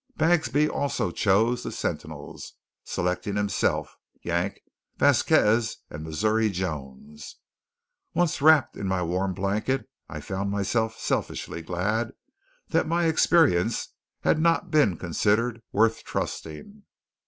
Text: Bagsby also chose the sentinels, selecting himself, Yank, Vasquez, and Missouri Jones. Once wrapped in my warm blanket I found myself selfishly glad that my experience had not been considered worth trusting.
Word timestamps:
Bagsby 0.17 0.67
also 0.67 1.11
chose 1.11 1.61
the 1.61 1.71
sentinels, 1.71 2.53
selecting 2.83 3.35
himself, 3.35 3.95
Yank, 4.23 4.59
Vasquez, 4.97 5.77
and 5.91 6.03
Missouri 6.03 6.49
Jones. 6.49 7.35
Once 8.15 8.41
wrapped 8.41 8.75
in 8.75 8.87
my 8.87 9.03
warm 9.03 9.35
blanket 9.35 9.87
I 10.09 10.19
found 10.19 10.49
myself 10.49 10.97
selfishly 10.97 11.61
glad 11.61 12.13
that 12.69 12.87
my 12.87 13.05
experience 13.05 13.89
had 14.21 14.39
not 14.39 14.71
been 14.71 14.97
considered 14.97 15.61
worth 15.71 16.03
trusting. 16.03 16.81